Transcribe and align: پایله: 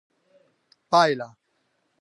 پایله: 0.89 1.27